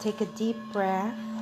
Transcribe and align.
Take 0.00 0.20
a 0.20 0.26
deep 0.26 0.72
breath. 0.72 1.37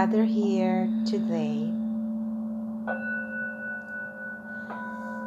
Gather 0.00 0.24
here 0.24 0.88
today, 1.04 1.68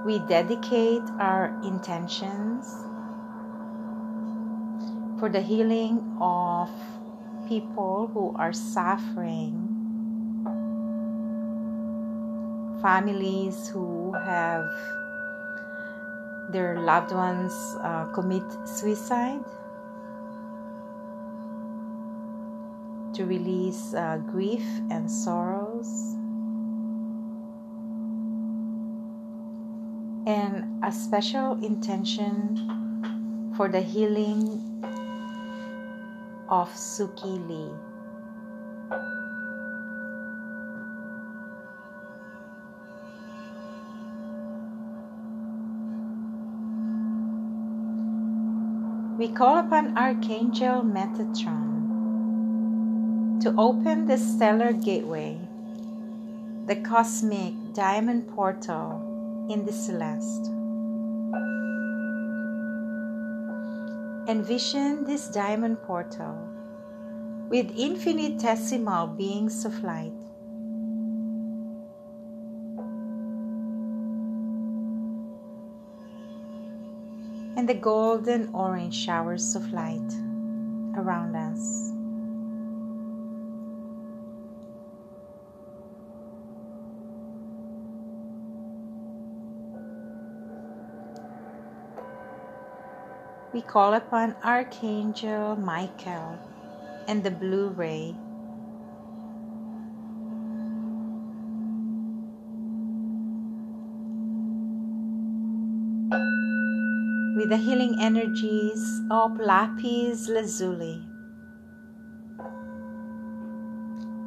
we 0.03 0.17
dedicate 0.27 1.03
our 1.19 1.53
intentions 1.63 2.65
for 5.19 5.29
the 5.29 5.39
healing 5.39 6.01
of 6.19 6.71
people 7.47 8.09
who 8.15 8.33
are 8.35 8.51
suffering, 8.51 9.53
families 12.81 13.67
who 13.67 14.11
have 14.13 14.65
their 16.49 16.79
loved 16.79 17.11
ones 17.13 17.53
uh, 17.81 18.05
commit 18.05 18.43
suicide. 18.65 19.45
To 23.13 23.25
release 23.25 23.93
uh, 23.93 24.17
grief 24.29 24.65
and 24.89 25.09
sorrows. 25.09 26.15
And 30.25 30.83
a 30.83 30.91
special 30.91 31.63
intention 31.63 33.51
for 33.55 33.67
the 33.69 33.81
healing 33.81 34.59
of 36.49 36.69
Suki 36.73 37.37
Lee. 37.47 37.71
We 49.17 49.27
call 49.33 49.57
upon 49.59 49.97
Archangel 49.97 50.81
Metatron 50.81 51.72
to 53.43 53.53
open 53.57 54.05
the 54.05 54.17
stellar 54.17 54.71
gateway, 54.71 55.37
the 56.65 56.77
cosmic 56.77 57.53
diamond 57.73 58.25
portal 58.33 59.47
in 59.49 59.65
the 59.65 59.73
celeste. 59.73 60.47
Envision 64.29 65.03
this 65.03 65.27
diamond 65.27 65.77
portal 65.83 66.37
with 67.49 67.69
infinitesimal 67.77 69.07
beings 69.07 69.65
of 69.65 69.83
light. 69.83 70.13
And 77.57 77.67
the 77.67 77.73
golden 77.73 78.51
orange 78.53 78.95
showers 78.95 79.53
of 79.57 79.73
light 79.73 80.13
around 80.95 81.35
us. 81.35 81.93
We 93.53 93.61
call 93.61 93.93
upon 93.93 94.35
Archangel 94.43 95.55
Michael 95.55 96.39
and 97.07 97.23
the 97.23 97.29
blue 97.29 97.69
ray. 97.69 98.15
With 107.37 107.49
the 107.49 107.57
healing 107.57 107.97
energies 108.01 109.01
of 109.11 109.37
Lapis 109.39 110.27
Lazuli 110.29 111.05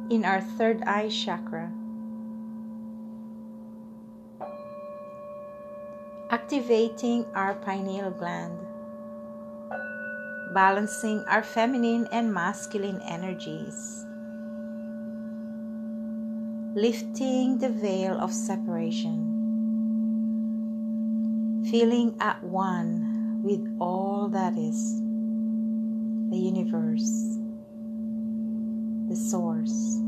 in 0.09 0.23
our 0.23 0.39
third 0.39 0.81
eye 0.83 1.09
chakra. 1.09 1.69
Activating 6.29 7.25
our 7.35 7.55
pineal 7.55 8.11
gland 8.11 8.66
balancing 10.53 11.23
our 11.25 11.43
feminine 11.43 12.07
and 12.11 12.33
masculine 12.33 13.01
energies, 13.01 14.05
lifting 16.75 17.57
the 17.57 17.69
veil 17.69 18.17
of 18.19 18.31
separation, 18.31 19.33
feeling 21.69 22.15
at 22.19 22.43
one 22.43 23.41
with 23.43 23.67
all 23.79 24.29
that 24.29 24.57
is 24.57 25.01
the 26.29 26.37
universe, 26.37 27.37
the 29.09 29.15
source, 29.15 30.01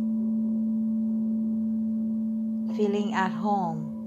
feeling 2.76 3.14
at 3.14 3.32
home 3.32 3.99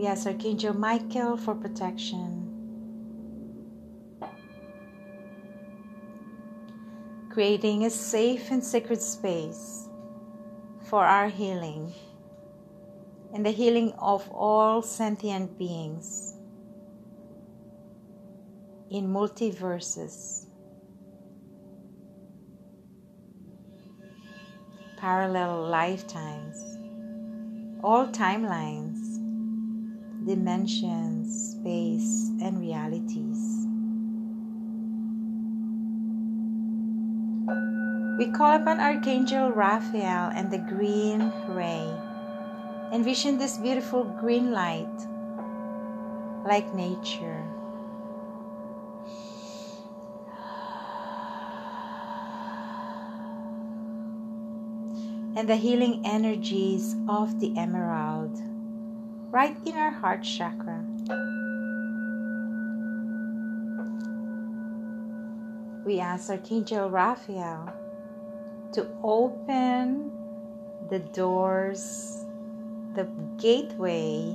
We 0.00 0.06
ask 0.06 0.26
Archangel 0.26 0.72
Michael 0.72 1.36
for 1.36 1.54
protection. 1.54 2.48
Creating 7.28 7.84
a 7.84 7.90
safe 7.90 8.50
and 8.50 8.64
sacred 8.64 9.02
space 9.02 9.90
for 10.88 11.04
our 11.04 11.28
healing 11.28 11.92
and 13.34 13.44
the 13.44 13.50
healing 13.50 13.92
of 13.98 14.26
all 14.30 14.80
sentient 14.80 15.58
beings 15.58 16.34
in 18.90 19.06
multiverses, 19.06 20.46
parallel 24.96 25.68
lifetimes, 25.68 26.78
all 27.84 28.06
timelines 28.06 28.89
dimensions, 30.30 31.58
space, 31.58 32.30
and 32.40 32.60
realities. 32.60 33.66
We 38.16 38.30
call 38.30 38.52
upon 38.52 38.78
Archangel 38.78 39.50
Raphael 39.50 40.30
and 40.32 40.48
the 40.48 40.58
green 40.58 41.32
ray. 41.48 41.84
Envision 42.92 43.38
this 43.38 43.58
beautiful 43.58 44.04
green 44.04 44.52
light 44.52 44.86
like 46.46 46.72
nature. 46.76 47.42
And 55.34 55.48
the 55.48 55.56
healing 55.56 56.02
energies 56.04 56.94
of 57.08 57.40
the 57.40 57.52
emerald 57.58 58.40
right 59.30 59.56
in 59.64 59.74
our 59.74 59.90
heart 59.92 60.24
chakra. 60.24 60.84
We 65.84 66.00
ask 66.00 66.30
Archangel 66.30 66.90
Raphael 66.90 67.72
to 68.72 68.88
open 69.04 70.10
the 70.88 70.98
doors, 70.98 72.24
the 72.94 73.08
gateway 73.38 74.34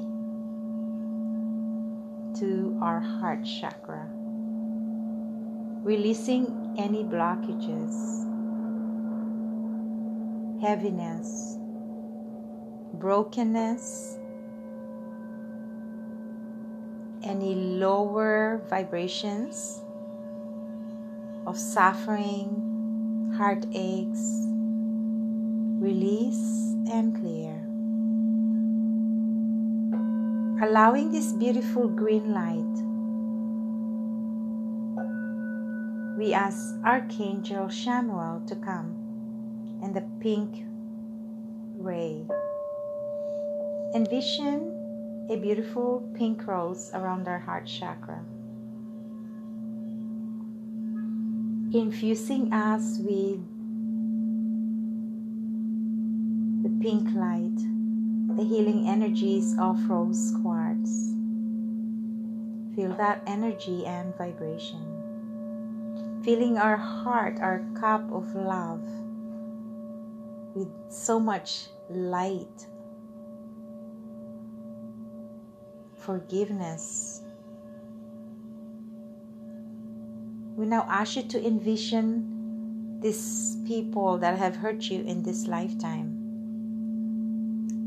to 2.39 2.79
our 2.81 2.99
heart 3.01 3.45
chakra, 3.45 4.07
releasing 5.83 6.75
any 6.77 7.03
blockages, 7.03 8.23
heaviness, 10.61 11.57
brokenness, 12.93 14.17
any 17.25 17.55
lower 17.55 18.61
vibrations 18.69 19.81
of 21.47 21.57
suffering, 21.57 23.33
heartaches, 23.37 24.47
release, 25.79 26.75
and 26.91 27.15
clear. 27.19 27.61
Allowing 30.67 31.11
this 31.11 31.33
beautiful 31.33 31.87
green 31.87 32.33
light, 32.33 32.75
we 36.17 36.33
ask 36.33 36.75
Archangel 36.85 37.67
Chamuel 37.67 38.47
to 38.47 38.55
come 38.55 38.95
and 39.83 39.93
the 39.93 40.03
pink 40.21 40.63
ray. 41.77 42.25
Envision 43.93 44.74
a 45.27 45.35
beautiful 45.37 46.07
pink 46.13 46.45
rose 46.45 46.91
around 46.93 47.27
our 47.27 47.39
heart 47.39 47.65
chakra. 47.65 48.23
Infusing 51.73 52.53
us 52.53 52.99
with 52.99 53.41
the 56.61 56.69
pink 56.79 57.09
light, 57.15 57.57
the 58.37 58.43
healing 58.43 58.87
energies 58.87 59.55
of 59.59 59.89
rose 59.89 60.31
quartz. 60.43 61.13
Feel 62.75 62.93
that 62.97 63.23
energy 63.25 63.85
and 63.87 64.15
vibration. 64.17 64.81
Filling 66.23 66.57
our 66.57 66.77
heart, 66.77 67.39
our 67.41 67.65
cup 67.73 68.11
of 68.11 68.35
love, 68.35 68.83
with 70.53 70.69
so 70.89 71.19
much 71.19 71.67
light 71.89 72.67
forgiveness. 76.05 77.21
We 80.55 80.65
now 80.65 80.85
ask 80.89 81.15
you 81.15 81.23
to 81.23 81.45
envision 81.45 82.99
these 83.01 83.57
people 83.65 84.17
that 84.19 84.37
have 84.37 84.55
hurt 84.55 84.83
you 84.83 85.03
in 85.03 85.23
this 85.23 85.47
lifetime. 85.47 86.21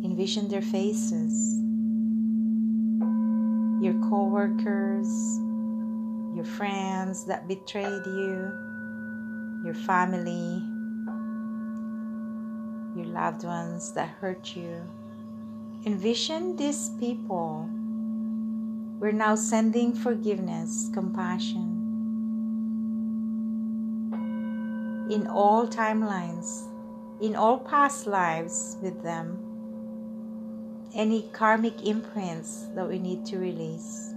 Envision 0.04 0.48
their 0.48 0.62
faces, 0.62 1.58
your 3.82 3.94
co 4.10 4.24
workers, 4.24 5.08
your 6.34 6.44
friends 6.44 7.24
that 7.26 7.48
betrayed 7.48 8.04
you, 8.06 8.52
your 9.64 9.74
family, 9.74 10.62
your 12.96 13.06
loved 13.06 13.44
ones 13.44 13.92
that 13.92 14.08
hurt 14.08 14.54
you. 14.54 14.82
Envision 15.86 16.56
these 16.56 16.90
people 17.00 17.68
we're 18.98 19.12
now 19.12 19.36
sending 19.36 19.94
forgiveness, 19.94 20.90
compassion. 20.92 21.76
In 25.08 25.28
all 25.28 25.68
timelines, 25.68 26.66
in 27.20 27.36
all 27.36 27.58
past 27.58 28.08
lives 28.08 28.76
with 28.82 29.00
them, 29.04 29.38
any 30.94 31.28
karmic 31.32 31.86
imprints 31.86 32.66
that 32.74 32.88
we 32.88 32.98
need 32.98 33.24
to 33.26 33.38
release, 33.38 34.14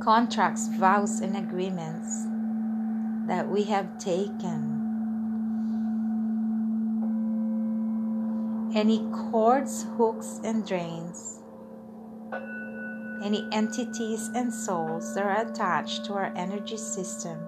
contracts, 0.00 0.68
vows, 0.68 1.20
and 1.20 1.36
agreements 1.36 2.24
that 3.26 3.46
we 3.46 3.64
have 3.64 3.98
taken, 3.98 4.76
any 8.74 9.06
cords, 9.12 9.84
hooks, 9.98 10.40
and 10.42 10.66
drains 10.66 11.40
any 13.22 13.48
entities 13.52 14.30
and 14.34 14.52
souls 14.52 15.14
that 15.14 15.24
are 15.24 15.40
attached 15.40 16.04
to 16.04 16.14
our 16.14 16.32
energy 16.36 16.76
system, 16.76 17.38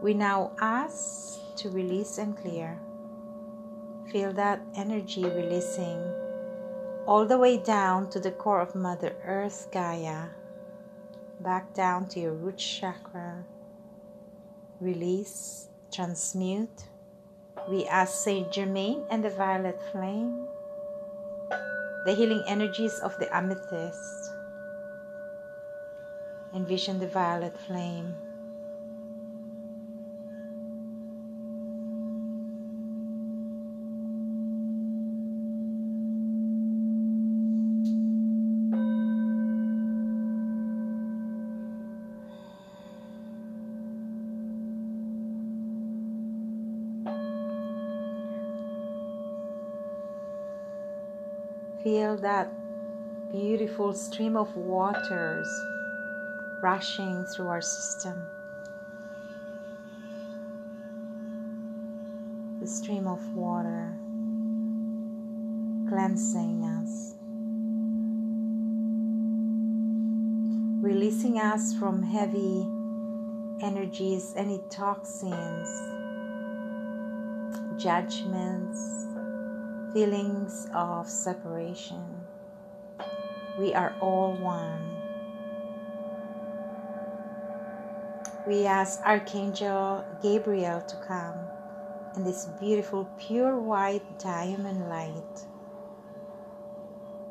we 0.00 0.14
now 0.14 0.52
ask 0.60 1.38
to 1.56 1.70
release 1.70 2.18
and 2.18 2.36
clear. 2.36 2.78
Feel 4.10 4.32
that 4.32 4.60
energy 4.74 5.24
releasing 5.24 5.98
all 7.06 7.26
the 7.26 7.38
way 7.38 7.56
down 7.56 8.08
to 8.10 8.20
the 8.20 8.30
core 8.30 8.60
of 8.60 8.74
Mother 8.74 9.14
Earth 9.24 9.68
Gaia, 9.72 10.28
back 11.40 11.74
down 11.74 12.06
to 12.08 12.20
your 12.20 12.32
root 12.32 12.58
chakra. 12.58 13.44
Release, 14.80 15.68
transmute. 15.92 16.84
We 17.68 17.86
ask 17.86 18.22
Saint 18.22 18.52
Germain 18.52 19.04
and 19.10 19.24
the 19.24 19.30
violet 19.30 19.80
flame, 19.92 20.46
the 22.06 22.14
healing 22.14 22.42
energies 22.46 22.98
of 23.00 23.18
the 23.18 23.34
amethyst 23.34 24.29
Envision 26.52 26.98
the 26.98 27.06
violet 27.06 27.56
flame. 27.56 28.14
Feel 51.84 52.16
that 52.18 52.52
beautiful 53.32 53.94
stream 53.94 54.36
of 54.36 54.54
waters 54.56 55.48
rushing 56.60 57.24
through 57.24 57.48
our 57.48 57.60
system. 57.60 58.26
The 62.60 62.66
stream 62.66 63.06
of 63.06 63.34
water 63.34 63.96
cleansing 65.88 66.62
us, 66.64 67.14
releasing 70.82 71.38
us 71.38 71.74
from 71.74 72.02
heavy 72.02 72.68
energies, 73.62 74.34
any 74.36 74.60
toxins, 74.70 75.68
judgments, 77.82 79.06
feelings 79.92 80.68
of 80.74 81.08
separation. 81.08 82.04
We 83.58 83.74
are 83.74 83.96
all 84.00 84.34
one. 84.34 84.99
We 88.46 88.64
ask 88.64 89.00
Archangel 89.04 90.04
Gabriel 90.22 90.80
to 90.80 90.96
come 91.06 91.34
in 92.16 92.24
this 92.24 92.46
beautiful 92.58 93.08
pure 93.18 93.58
white 93.58 94.18
diamond 94.18 94.88
light. 94.88 95.46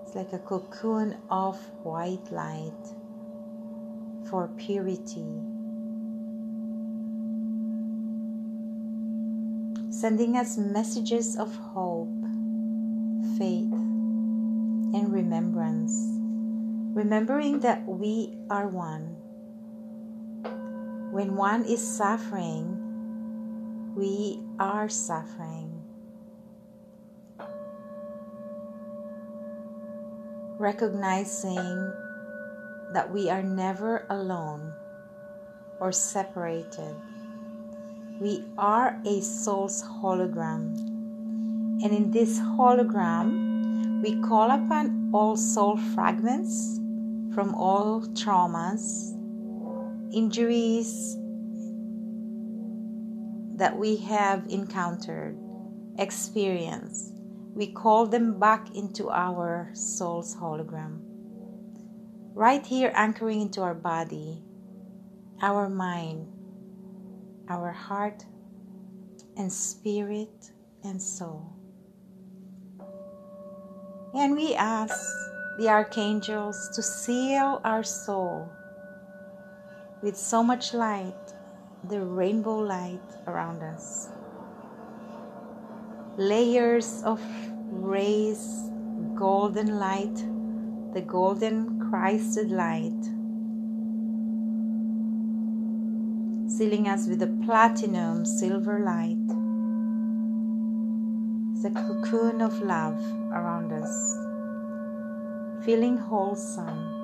It's 0.04 0.16
like 0.16 0.34
a 0.34 0.40
cocoon 0.40 1.18
of 1.30 1.58
white 1.84 2.32
light 2.32 2.74
for 4.30 4.50
purity. 4.58 5.26
Sending 9.92 10.38
us 10.38 10.58
messages 10.58 11.36
of 11.38 11.54
hope, 11.56 12.08
faith, 13.38 13.74
and 13.74 15.12
remembrance. 15.12 15.94
Remembering 16.96 17.60
that 17.60 17.86
we 17.86 18.38
are 18.50 18.68
one 18.68 19.19
when 21.20 21.36
one 21.36 21.66
is 21.66 21.84
suffering, 21.84 22.80
we 23.94 24.40
are 24.58 24.88
suffering. 24.88 25.84
Recognizing 30.58 31.92
that 32.94 33.12
we 33.12 33.30
are 33.30 33.44
never 33.44 34.08
alone 34.10 34.72
or 35.82 35.92
separated. 35.92 36.96
We 38.22 38.46
are 38.58 38.98
a 39.06 39.20
soul's 39.20 39.84
hologram. 39.84 40.80
And 41.84 41.92
in 41.92 42.12
this 42.12 42.40
hologram, 42.40 44.02
we 44.02 44.22
call 44.22 44.52
upon 44.52 45.12
all 45.14 45.36
soul 45.36 45.76
fragments 45.76 46.80
from 47.36 47.54
all 47.56 48.04
traumas 48.16 49.19
injuries 50.12 51.18
that 53.56 53.78
we 53.78 53.98
have 53.98 54.46
encountered, 54.50 55.38
experienced, 55.98 57.14
we 57.54 57.68
call 57.68 58.06
them 58.06 58.40
back 58.40 58.74
into 58.74 59.10
our 59.10 59.70
soul's 59.74 60.36
hologram. 60.36 61.00
Right 62.34 62.66
here, 62.66 62.92
anchoring 62.96 63.42
into 63.42 63.62
our 63.62 63.74
body, 63.74 64.42
our 65.42 65.70
mind, 65.70 66.28
our 67.50 67.72
heart, 67.72 68.24
and 69.36 69.52
spirit 69.52 70.52
and 70.84 71.02
soul. 71.02 71.54
And 74.16 74.36
we 74.36 74.56
ask 74.56 74.96
the 75.58 75.68
archangels 75.68 76.70
to 76.76 76.82
seal 76.82 77.60
our 77.64 77.84
soul 77.84 78.50
with 80.02 80.18
so 80.18 80.44
much 80.44 80.74
light, 80.74 81.34
the 81.90 82.02
rainbow 82.02 82.58
light 82.60 83.02
around 83.28 83.64
us. 83.64 84.10
layers 86.20 87.02
of 87.04 87.22
rays, 87.72 88.70
golden 89.16 89.80
light, 89.80 90.16
the 90.94 91.02
golden 91.02 91.80
Christed 91.90 92.52
light, 92.52 93.04
sealing 96.52 96.90
us 96.90 97.08
with 97.08 97.20
the 97.20 97.32
platinum 97.46 98.26
silver 98.26 98.80
light, 98.80 99.28
the 101.64 101.72
cocoon 101.72 102.42
of 102.42 102.62
love 102.62 103.02
around 103.32 103.72
us, 103.72 104.18
feeling 105.66 105.96
wholesome. 105.96 106.99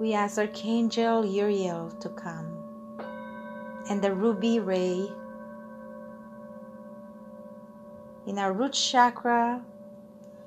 We 0.00 0.14
ask 0.14 0.38
Archangel 0.38 1.26
Uriel 1.26 1.90
to 2.00 2.08
come 2.08 2.56
and 3.90 4.00
the 4.00 4.14
ruby 4.14 4.58
ray 4.58 5.12
in 8.26 8.38
our 8.38 8.54
root 8.54 8.72
chakra. 8.72 9.60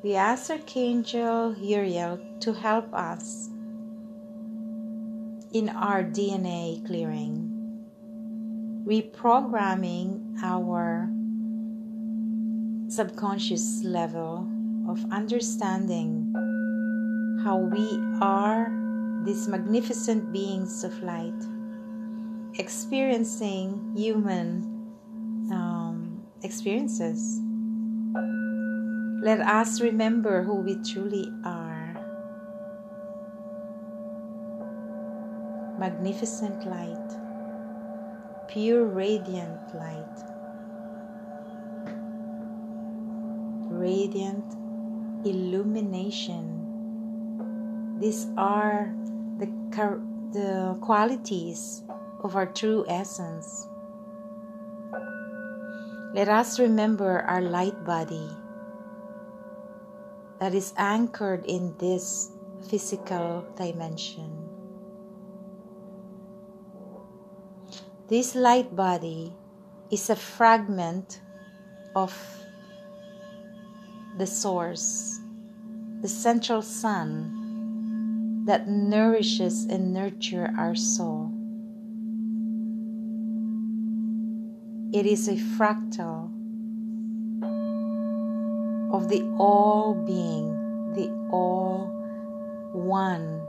We 0.02 0.16
ask 0.16 0.50
Archangel 0.50 1.54
Uriel 1.54 2.20
to 2.40 2.54
help 2.54 2.92
us 2.96 3.52
in 5.52 5.70
our 5.70 6.02
DNA 6.04 6.84
clearing, 6.88 7.86
reprogramming 8.88 10.34
our 10.42 11.08
subconscious 12.90 13.84
level 13.84 14.48
of 14.90 15.06
understanding 15.12 16.34
how 17.44 17.58
we 17.58 18.00
are 18.20 18.83
these 19.24 19.48
magnificent 19.48 20.32
beings 20.32 20.84
of 20.84 21.02
light 21.02 21.34
experiencing 22.60 23.94
human 23.96 24.64
um, 25.52 26.24
experiences. 26.44 27.40
Let 29.24 29.40
us 29.40 29.82
remember 29.82 30.44
who 30.44 30.56
we 30.56 30.76
truly 30.84 31.32
are. 31.46 31.96
Magnificent 35.80 36.68
light, 36.68 37.10
pure 38.48 38.86
radiant 38.86 39.74
light, 39.74 40.18
radiant 43.72 44.46
illumination. 45.26 46.60
These 48.00 48.28
are 48.38 48.94
the, 49.38 49.48
the 50.32 50.78
qualities 50.82 51.84
of 52.24 52.36
our 52.36 52.46
true 52.46 52.86
essence. 52.88 53.68
Let 56.14 56.30
us 56.30 56.60
remember 56.60 57.22
our 57.22 57.42
light 57.42 57.84
body 57.84 58.30
that 60.40 60.54
is 60.54 60.74
anchored 60.78 61.46
in 61.46 61.76
this 61.78 62.32
physical 62.70 63.46
dimension. 63.56 64.30
This 68.08 68.36
light 68.36 68.76
body 68.76 69.34
is 69.90 70.10
a 70.10 70.16
fragment 70.16 71.22
of 71.96 72.14
the 74.18 74.28
source, 74.28 75.20
the 76.02 76.08
central 76.08 76.62
sun 76.62 77.43
that 78.46 78.68
nourishes 78.68 79.66
and 79.66 79.94
nurtures 79.94 80.50
our 80.58 80.76
soul. 80.76 81.32
It 84.94 85.06
is 85.06 85.28
a 85.28 85.36
fractal 85.58 86.30
of 88.94 89.10
the 89.10 89.24
all 89.40 89.96
being, 89.96 90.54
the 90.94 91.10
all 91.32 91.88
one, 92.74 93.42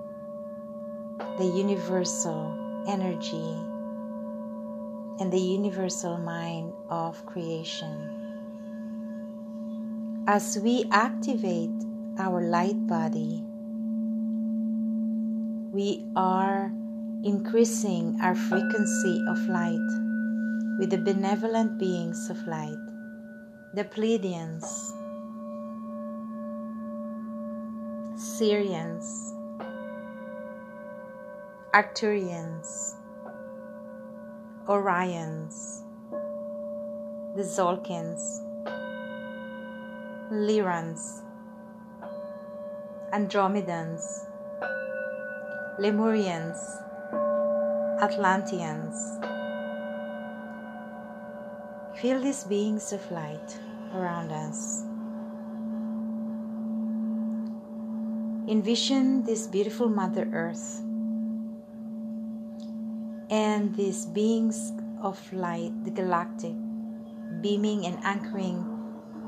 the 1.39 1.45
universal 1.45 2.55
energy, 2.89 3.59
and 5.21 5.33
the 5.33 5.41
universal 5.41 6.19
mind 6.19 6.73
of 6.89 7.27
creation. 7.27 8.11
As 10.27 10.59
we 10.59 10.85
activate 10.91 11.71
our 12.19 12.41
light 12.41 12.87
body, 12.87 13.45
we 15.75 16.07
are 16.14 16.71
increasing 17.25 18.16
our 18.23 18.37
frequency 18.37 19.21
of 19.28 19.49
light 19.49 19.90
with 20.78 20.88
the 20.90 20.99
benevolent 20.99 21.81
beings 21.81 22.31
of 22.31 22.38
light, 22.47 22.78
the 23.75 23.83
Pleiadians, 23.83 24.62
Sirians, 28.14 29.35
Arcturians, 31.75 32.95
Orions, 34.69 35.83
the 37.35 37.43
Tzolk'ins, 37.43 38.23
Lyrans, 40.31 41.23
Andromedans, 43.12 44.28
Lemurians, 45.76 46.57
Atlanteans, 48.00 49.19
Feel 52.00 52.21
these 52.21 52.45
beings 52.45 52.93
of 52.93 53.11
light 53.11 53.59
around 53.93 54.31
us. 54.31 54.83
Envision 58.49 59.25
this 59.25 59.47
beautiful 59.47 59.88
Mother 59.88 60.28
Earth 60.33 60.81
and 63.31 63.75
these 63.75 64.07
beings 64.07 64.73
of 65.02 65.19
light, 65.33 65.73
the 65.85 65.90
galactic, 65.90 66.54
beaming 67.40 67.87
and 67.87 67.99
anchoring 68.04 68.64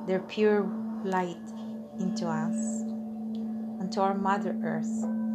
their 0.06 0.20
pure 0.20 0.62
light 1.02 1.42
into 1.98 2.28
us, 2.28 2.82
onto 3.80 4.00
our 4.00 4.14
Mother 4.14 4.56
Earth, 4.62 5.25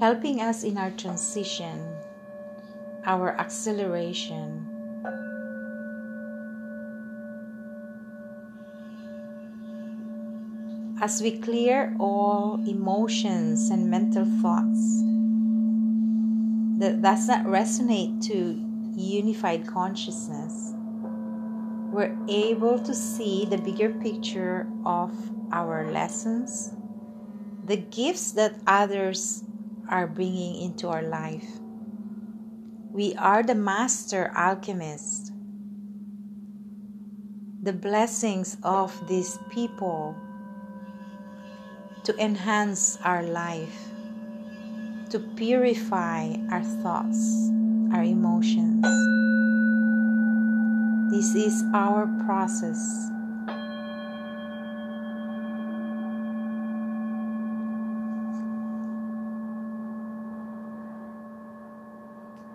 helping 0.00 0.40
us 0.40 0.64
in 0.64 0.78
our 0.78 0.90
transition 0.92 1.86
our 3.04 3.38
acceleration. 3.38 4.66
As 11.02 11.22
we 11.22 11.38
clear 11.38 11.94
all 11.98 12.62
emotions 12.66 13.70
and 13.70 13.90
mental 13.90 14.24
thoughts 14.40 15.02
that 16.78 17.00
does 17.02 17.28
not 17.28 17.44
resonate 17.44 18.22
to 18.28 18.58
unified 18.96 19.66
consciousness, 19.66 20.72
we're 21.92 22.16
able 22.28 22.78
to 22.78 22.94
see 22.94 23.44
the 23.44 23.58
bigger 23.58 23.90
picture 23.90 24.66
of 24.84 25.12
our 25.52 25.90
lessons, 25.90 26.72
the 27.64 27.76
gifts 27.76 28.32
that 28.32 28.54
others 28.66 29.44
are 29.90 30.06
bringing 30.06 30.62
into 30.62 30.88
our 30.88 31.02
life 31.02 31.60
we 32.92 33.14
are 33.14 33.44
the 33.44 33.54
master 33.54 34.32
alchemists. 34.34 35.30
The 37.62 37.72
blessings 37.72 38.56
of 38.64 39.06
these 39.06 39.38
people 39.50 40.16
to 42.02 42.16
enhance 42.18 42.98
our 43.04 43.22
life, 43.22 43.90
to 45.10 45.20
purify 45.20 46.34
our 46.50 46.64
thoughts, 46.82 47.50
our 47.92 48.02
emotions. 48.02 48.82
This 51.12 51.34
is 51.36 51.62
our 51.72 52.08
process 52.26 53.10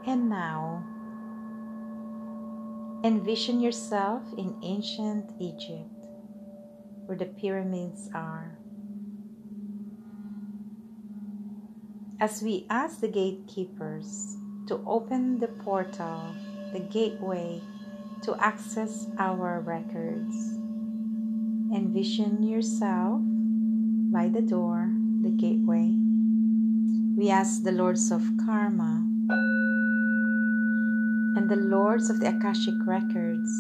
And 0.07 0.29
now, 0.29 0.83
envision 3.05 3.62
yourself 3.62 4.24
in 4.35 4.57
ancient 4.63 5.29
Egypt, 5.39 6.09
where 7.05 7.15
the 7.15 7.27
pyramids 7.27 8.09
are. 8.15 8.57
As 12.19 12.41
we 12.41 12.65
ask 12.67 13.01
the 13.01 13.07
gatekeepers 13.07 14.38
to 14.65 14.81
open 14.88 15.38
the 15.38 15.50
portal, 15.50 16.33
the 16.74 16.79
gateway 16.79 17.62
to 18.24 18.35
access 18.43 19.05
our 19.19 19.59
records, 19.59 20.57
envision 21.77 22.41
yourself 22.41 23.21
by 24.12 24.27
the 24.29 24.41
door, 24.41 24.89
the 25.21 25.29
gateway. 25.29 25.93
We 27.15 27.29
ask 27.29 27.62
the 27.62 27.71
Lords 27.71 28.09
of 28.09 28.24
Karma 28.43 29.05
and 31.35 31.49
the 31.49 31.55
Lords 31.57 32.09
of 32.09 32.21
the 32.21 32.29
Akashic 32.29 32.75
Records 32.85 33.51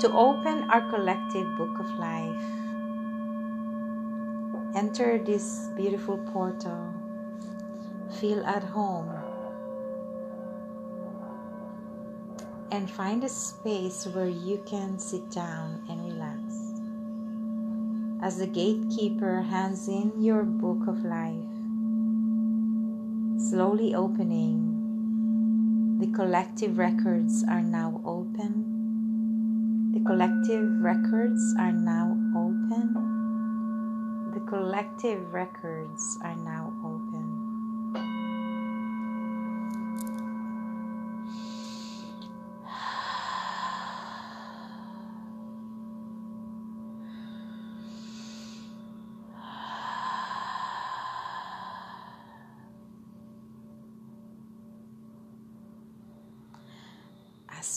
to 0.00 0.10
open 0.12 0.64
our 0.70 0.88
collective 0.88 1.46
book 1.58 1.78
of 1.78 1.90
life. 1.98 2.42
Enter 4.74 5.18
this 5.18 5.68
beautiful 5.76 6.16
portal. 6.32 6.94
Feel 8.20 8.44
at 8.44 8.62
home. 8.62 9.10
And 12.70 12.90
find 12.90 13.22
a 13.24 13.28
space 13.28 14.06
where 14.06 14.28
you 14.28 14.62
can 14.66 14.98
sit 14.98 15.30
down 15.30 15.84
and 15.90 16.04
relax. 16.04 16.40
As 18.22 18.38
the 18.38 18.46
gatekeeper 18.46 19.42
hands 19.42 19.88
in 19.88 20.12
your 20.22 20.42
book 20.42 20.88
of 20.88 21.04
life, 21.04 21.52
slowly 23.38 23.94
opening, 23.94 24.65
the 25.98 26.06
collective 26.08 26.76
records 26.76 27.42
are 27.48 27.62
now 27.62 28.00
open. 28.04 29.92
The 29.94 30.00
collective 30.00 30.82
records 30.82 31.54
are 31.58 31.72
now 31.72 32.16
open 32.36 33.16
The 34.36 34.40
collective 34.40 35.32
records 35.32 36.18
are 36.22 36.36
now 36.36 36.65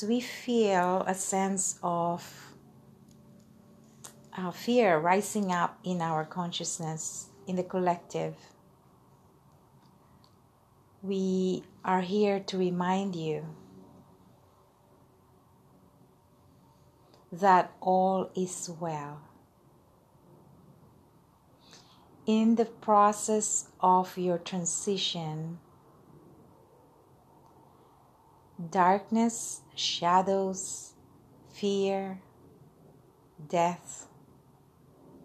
We 0.07 0.21
feel 0.21 1.03
a 1.07 1.13
sense 1.13 1.77
of 1.83 2.53
uh, 4.37 4.51
fear 4.51 4.97
rising 4.97 5.51
up 5.51 5.77
in 5.83 6.01
our 6.01 6.23
consciousness, 6.25 7.27
in 7.47 7.55
the 7.55 7.63
collective. 7.63 8.35
We 11.01 11.63
are 11.83 12.01
here 12.01 12.39
to 12.39 12.57
remind 12.57 13.15
you 13.15 13.45
that 17.31 17.71
all 17.81 18.31
is 18.35 18.69
well. 18.79 19.21
In 22.25 22.55
the 22.55 22.65
process 22.65 23.69
of 23.81 24.17
your 24.17 24.37
transition, 24.37 25.59
darkness, 28.59 29.61
shadows, 29.75 30.93
fear, 31.53 32.19
death, 33.47 34.07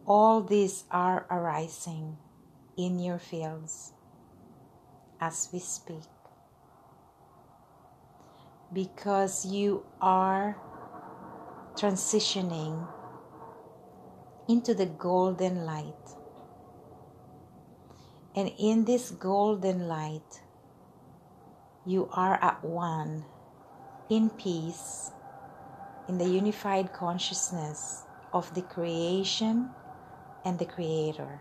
all 0.07 0.43
these 0.43 0.85
are 0.91 1.27
arising 1.31 2.17
in 2.77 2.99
your 2.99 3.19
fields 3.19 3.93
as 5.21 5.49
we 5.53 5.59
speak. 5.59 6.05
Because 8.73 9.47
you 9.47 9.85
are 10.01 10.57
transitioning 11.75 12.87
into 14.49 14.75
the 14.75 14.87
golden 14.87 15.65
light. 15.65 15.95
And 18.37 18.51
in 18.59 18.85
this 18.85 19.11
golden 19.11 19.87
light, 19.87 20.43
you 21.87 22.09
are 22.13 22.35
at 22.43 22.65
one, 22.65 23.25
in 24.09 24.31
peace, 24.31 25.11
in 26.09 26.19
the 26.19 26.29
unified 26.29 26.93
consciousness 26.93 28.05
of 28.33 28.53
the 28.55 28.63
creation 28.63 29.71
and 30.45 30.59
the 30.59 30.67
creator. 30.67 31.41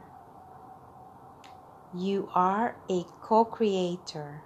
You 1.93 2.29
are 2.33 2.75
a 2.89 3.03
co 3.21 3.45
creator 3.45 4.41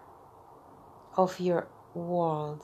of 1.15 1.39
your 1.39 1.67
world, 1.93 2.63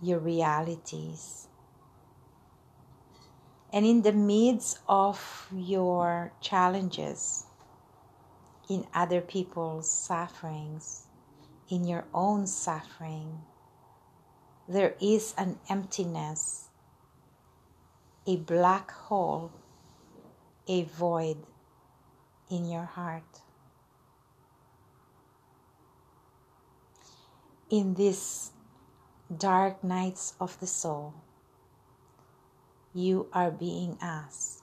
your 0.00 0.18
realities. 0.18 1.48
And 3.72 3.86
in 3.86 4.02
the 4.02 4.12
midst 4.12 4.80
of 4.88 5.48
your 5.54 6.32
challenges, 6.40 7.46
in 8.68 8.86
other 8.94 9.20
people's 9.20 9.90
sufferings, 9.90 11.06
in 11.68 11.84
your 11.86 12.04
own 12.12 12.46
suffering, 12.46 13.40
there 14.70 14.94
is 15.00 15.34
an 15.36 15.58
emptiness, 15.68 16.68
a 18.24 18.36
black 18.36 18.92
hole 18.92 19.50
a 20.68 20.84
void 20.84 21.38
in 22.48 22.70
your 22.70 22.84
heart. 22.84 23.40
In 27.68 27.94
these 27.94 28.52
dark 29.36 29.82
nights 29.82 30.34
of 30.40 30.60
the 30.60 30.68
soul, 30.68 31.14
you 32.94 33.26
are 33.32 33.50
being 33.50 33.98
asked 34.00 34.62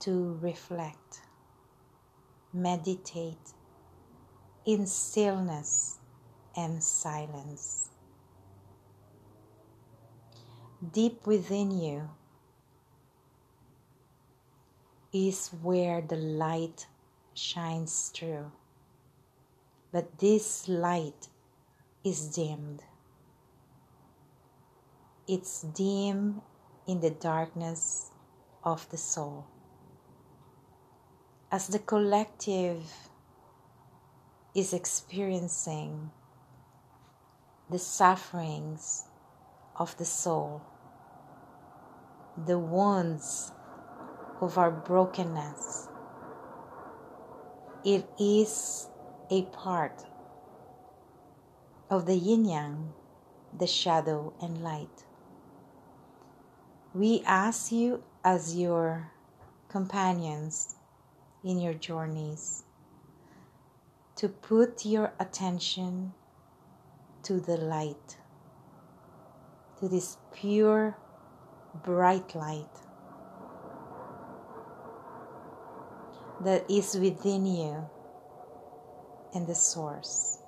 to 0.00 0.38
reflect, 0.40 1.20
meditate 2.54 3.52
in 4.64 4.86
stillness 4.86 5.98
and 6.56 6.82
silence. 6.82 7.90
Deep 10.80 11.26
within 11.26 11.72
you, 11.72 12.08
is 15.12 15.48
where 15.60 16.00
the 16.00 16.14
light 16.14 16.86
shines 17.34 18.12
through. 18.14 18.52
But 19.90 20.18
this 20.18 20.68
light 20.68 21.26
is 22.04 22.28
dimmed. 22.28 22.84
It's 25.26 25.62
dim 25.62 26.42
in 26.86 27.00
the 27.00 27.10
darkness 27.10 28.12
of 28.62 28.88
the 28.90 28.96
soul. 28.96 29.46
As 31.50 31.66
the 31.66 31.80
collective 31.80 32.84
is 34.54 34.72
experiencing 34.72 36.12
the 37.68 37.80
sufferings 37.80 39.07
of 39.78 39.96
the 39.96 40.04
soul, 40.04 40.60
the 42.46 42.58
wounds 42.58 43.52
of 44.40 44.58
our 44.58 44.70
brokenness. 44.70 45.88
It 47.84 48.08
is 48.18 48.88
a 49.30 49.42
part 49.42 50.04
of 51.88 52.06
the 52.06 52.16
yin 52.16 52.44
yang, 52.44 52.92
the 53.56 53.66
shadow 53.66 54.34
and 54.42 54.62
light. 54.62 55.04
We 56.92 57.22
ask 57.24 57.72
you 57.72 58.02
as 58.24 58.56
your 58.56 59.12
companions 59.68 60.76
in 61.44 61.60
your 61.60 61.74
journeys 61.74 62.64
to 64.16 64.28
put 64.28 64.84
your 64.84 65.12
attention 65.20 66.12
to 67.22 67.40
the 67.40 67.56
light, 67.56 68.16
to 69.80 69.88
this 69.88 70.18
pure, 70.32 70.96
bright 71.84 72.34
light 72.34 72.66
that 76.40 76.64
is 76.70 76.96
within 76.96 77.46
you 77.46 77.84
and 79.34 79.46
the 79.46 79.54
source. 79.54 80.38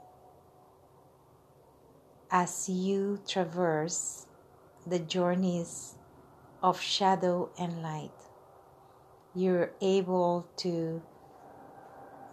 As 2.31 2.69
you 2.69 3.21
traverse 3.27 4.27
the 4.87 4.99
journeys 4.99 5.97
of 6.63 6.81
shadow 6.81 7.51
and 7.59 7.83
light, 7.83 8.11
you're 9.35 9.71
able 9.81 10.47
to 10.59 11.03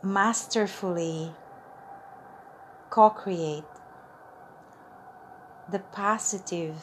masterfully 0.04 1.32
co 2.90 3.10
create 3.10 3.64
the 5.72 5.80
positive 5.80 6.76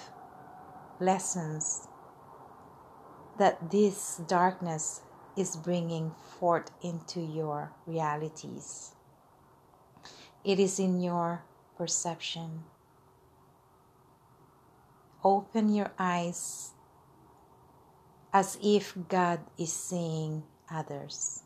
lessons 1.00 1.88
that 3.38 3.70
this 3.70 4.20
darkness 4.28 5.02
is 5.36 5.56
bringing 5.56 6.12
forth 6.38 6.70
into 6.82 7.20
your 7.20 7.72
realities. 7.86 8.94
It 10.44 10.60
is 10.60 10.78
in 10.78 11.00
your 11.00 11.44
perception. 11.76 12.64
Open 15.24 15.74
your 15.74 15.92
eyes 15.98 16.72
as 18.32 18.58
if 18.62 18.94
God 19.08 19.40
is 19.58 19.72
seeing 19.72 20.44
others. 20.70 21.42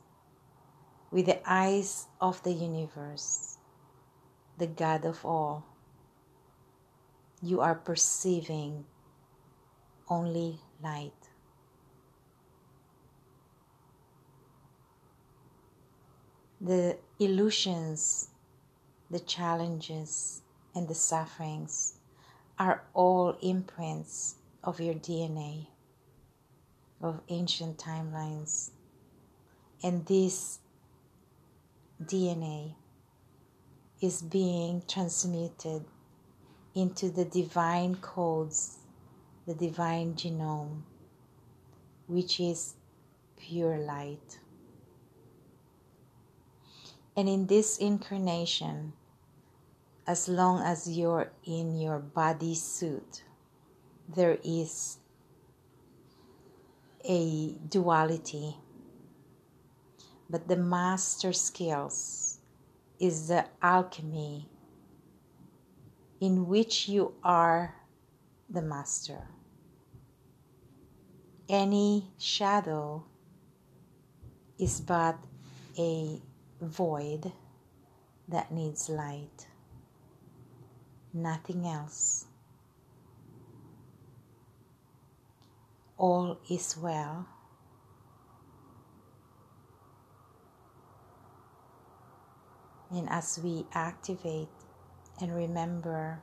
with 1.11 1.27
the 1.27 1.41
eyes 1.51 2.07
of 2.21 2.43
the 2.43 2.53
universe, 2.53 3.59
the 4.59 4.67
God 4.67 5.05
of 5.05 5.25
all. 5.25 5.65
You 7.41 7.61
are 7.61 7.75
perceiving 7.77 8.85
only 10.09 10.61
light. 10.83 11.13
The 16.61 16.99
illusions, 17.21 18.31
the 19.11 19.21
challenges, 19.21 20.43
and 20.75 20.89
the 20.89 20.95
sufferings 20.95 21.99
are 22.59 22.83
all 22.95 23.37
imprints 23.41 24.37
of 24.65 24.81
your 24.81 24.95
DNA, 24.95 25.69
of 27.01 27.21
ancient 27.29 27.79
timelines. 27.79 28.71
And 29.85 30.05
this 30.07 30.59
DNA 32.03 32.75
is 34.01 34.23
being 34.23 34.83
transmuted 34.89 35.85
into 36.75 37.11
the 37.11 37.25
divine 37.25 37.97
codes, 37.97 38.79
the 39.47 39.55
divine 39.55 40.15
genome, 40.15 40.83
which 42.07 42.41
is 42.41 42.75
pure 43.37 43.79
light. 43.79 44.39
And 47.17 47.29
in 47.29 47.47
this 47.47 47.79
incarnation, 47.79 48.93
as 50.07 50.29
long 50.29 50.63
as 50.63 50.89
you're 50.89 51.33
in 51.45 51.77
your 51.77 51.99
body 51.99 52.55
suit, 52.55 53.25
there 54.09 54.39
is 54.45 54.99
a 57.05 57.53
duality. 57.69 58.57
But 60.31 60.49
the 60.49 60.57
master 60.57 61.33
skills 61.33 62.39
is 63.01 63.29
the 63.29 63.47
alchemy 63.63 64.49
in 66.21 66.47
which 66.47 66.89
you 66.89 67.15
are 67.23 67.75
the 68.51 68.63
master. 68.63 69.29
Any 71.49 72.11
shadow 72.19 73.05
is 74.59 74.81
but 74.81 75.17
a 75.79 76.21
void 76.61 77.33
that 78.29 78.53
needs 78.53 78.89
light, 78.89 79.47
nothing 81.15 81.67
else. 81.67 82.27
All 85.97 86.39
is 86.51 86.77
well. 86.77 87.27
And 92.91 93.09
as 93.09 93.39
we 93.43 93.67
activate 93.73 94.49
and 95.21 95.35
remember 95.35 96.21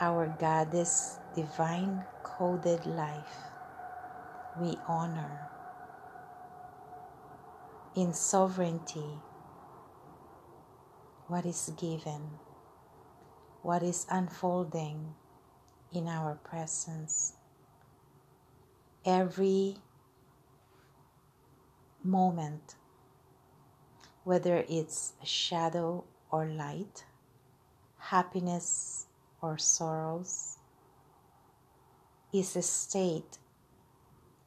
our 0.00 0.26
Goddess 0.26 1.18
divine 1.34 2.04
coded 2.22 2.84
life, 2.84 3.52
we 4.58 4.76
honor 4.88 5.48
in 7.94 8.12
sovereignty 8.12 9.18
what 11.28 11.46
is 11.46 11.70
given, 11.76 12.38
what 13.62 13.82
is 13.82 14.06
unfolding 14.10 15.14
in 15.92 16.08
our 16.08 16.34
presence. 16.34 17.34
Every 19.06 19.76
moment, 22.02 22.74
whether 24.24 24.64
it's 24.68 25.12
shadow 25.22 26.04
or 26.30 26.46
light, 26.46 27.04
happiness 28.10 29.06
or 29.40 29.58
sorrows, 29.58 30.58
is 32.32 32.56
a 32.56 32.62
state 32.62 33.38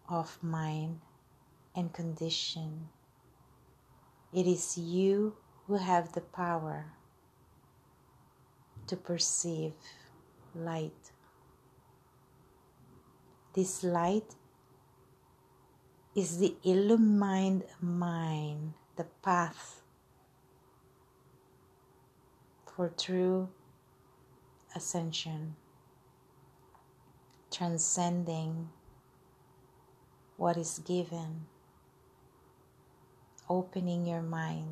of 0.09 0.37
mind 0.41 0.99
and 1.75 1.93
condition 1.93 2.89
it 4.33 4.45
is 4.45 4.77
you 4.77 5.35
who 5.65 5.77
have 5.77 6.13
the 6.13 6.21
power 6.21 6.93
to 8.87 8.95
perceive 8.95 9.73
light. 10.53 11.11
This 13.53 13.83
light 13.83 14.35
is 16.15 16.39
the 16.39 16.55
illumined 16.63 17.63
mind, 17.81 18.73
the 18.95 19.05
path 19.23 19.81
for 22.77 22.89
true 22.89 23.49
ascension, 24.75 25.55
transcending 27.49 28.69
what 30.35 30.55
is 30.57 30.77
given 30.85 31.47
opening 33.49 34.05
your 34.05 34.21
mind 34.21 34.67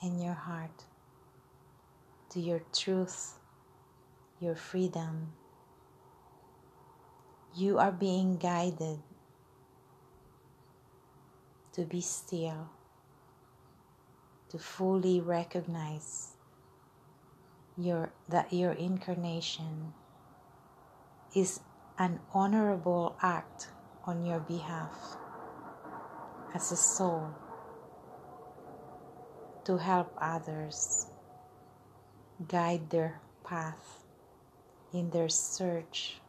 and 0.00 0.22
your 0.22 0.32
heart 0.32 0.86
to 2.30 2.40
your 2.40 2.62
truth, 2.72 3.34
your 4.40 4.54
freedom. 4.54 5.34
You 7.54 7.78
are 7.78 7.92
being 7.92 8.38
guided 8.38 9.00
to 11.74 11.82
be 11.82 12.00
still, 12.00 12.70
to 14.48 14.58
fully 14.58 15.20
recognize 15.20 16.36
your, 17.80 18.12
that 18.28 18.52
your 18.52 18.72
incarnation 18.72 19.92
is 21.34 21.60
an 21.98 22.20
honorable 22.32 23.16
act 23.22 23.68
on 24.04 24.24
your 24.24 24.40
behalf 24.40 25.16
as 26.54 26.72
a 26.72 26.76
soul 26.76 27.30
to 29.64 29.76
help 29.76 30.12
others 30.20 31.06
guide 32.48 32.90
their 32.90 33.20
path 33.44 34.04
in 34.92 35.10
their 35.10 35.28
search. 35.28 36.20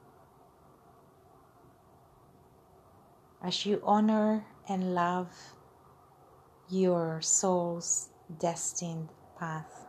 As 3.44 3.66
you 3.66 3.82
honor 3.84 4.46
and 4.70 4.94
love 4.94 5.30
your 6.70 7.22
soul's 7.22 8.10
destined 8.40 9.10
path, 9.40 9.88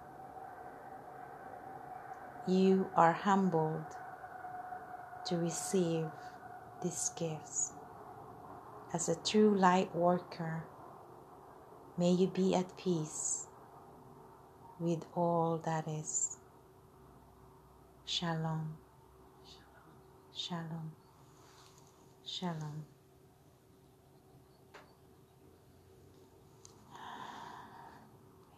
you 2.46 2.90
are 2.96 3.12
humbled 3.12 3.84
to 5.26 5.36
receive 5.36 6.06
these 6.82 7.10
gifts. 7.16 7.72
As 8.92 9.08
a 9.08 9.16
true 9.16 9.54
light 9.56 9.94
worker, 9.94 10.64
May 11.98 12.12
you 12.12 12.26
be 12.26 12.54
at 12.54 12.76
peace 12.78 13.46
with 14.80 15.04
all 15.14 15.60
that 15.64 15.86
is. 15.86 16.38
Shalom. 18.06 18.78
Shalom. 20.34 20.92
Shalom. 22.24 22.84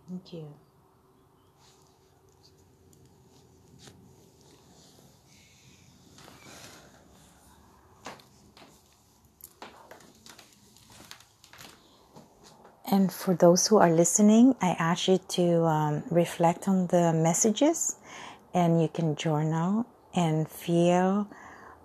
Thank 0.08 0.32
you. 0.32 0.54
And 12.94 13.12
for 13.12 13.34
those 13.34 13.66
who 13.66 13.78
are 13.78 13.90
listening, 13.90 14.54
I 14.62 14.76
ask 14.78 15.08
you 15.08 15.18
to 15.18 15.64
um, 15.64 16.04
reflect 16.12 16.68
on 16.68 16.86
the 16.86 17.12
messages 17.12 17.96
and 18.54 18.80
you 18.80 18.86
can 18.86 19.16
journal 19.16 19.84
and 20.14 20.48
feel 20.48 21.26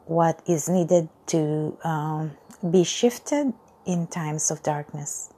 what 0.05 0.39
is 0.45 0.69
needed 0.69 1.09
to 1.33 1.75
um, 1.83 2.37
be 2.69 2.83
shifted 2.83 3.53
in 3.87 4.05
times 4.05 4.51
of 4.51 4.61
darkness. 4.61 5.33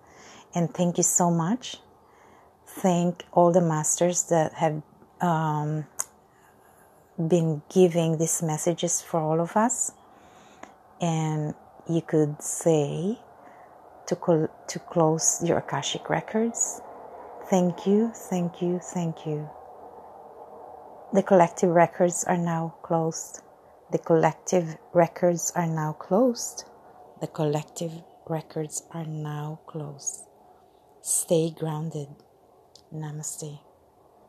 And 0.53 0.73
thank 0.73 0.97
you 0.97 1.03
so 1.03 1.31
much. 1.31 1.77
Thank 2.67 3.23
all 3.31 3.53
the 3.53 3.61
masters 3.61 4.23
that 4.23 4.51
have 4.55 4.81
um, 5.21 5.85
been 7.17 7.61
giving 7.69 8.17
these 8.17 8.43
messages 8.43 9.01
for 9.01 9.21
all 9.21 9.39
of 9.39 9.55
us. 9.55 9.93
And 10.99 11.53
you 11.87 12.01
could 12.01 12.43
say, 12.43 13.19
to, 14.15 14.49
to 14.67 14.79
close 14.79 15.41
your 15.43 15.57
Akashic 15.57 16.09
records. 16.09 16.81
Thank 17.49 17.87
you, 17.87 18.11
thank 18.13 18.61
you, 18.61 18.79
thank 18.79 19.25
you. 19.25 19.49
The 21.13 21.23
collective 21.23 21.69
records 21.69 22.23
are 22.23 22.37
now 22.37 22.75
closed. 22.83 23.41
The 23.91 23.97
collective 23.97 24.77
records 24.93 25.51
are 25.55 25.67
now 25.67 25.93
closed. 25.93 26.65
The 27.19 27.27
collective 27.27 27.91
records 28.27 28.83
are 28.91 29.05
now 29.05 29.59
closed. 29.67 30.27
Stay 31.01 31.51
grounded. 31.51 32.07
Namaste. 32.93 33.70